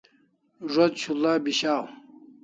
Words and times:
Zo't 0.73 0.95
shul'a 1.01 1.33
bis'aw 1.43 1.85